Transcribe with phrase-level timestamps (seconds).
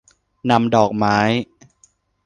[0.49, 1.17] นำดอกไม้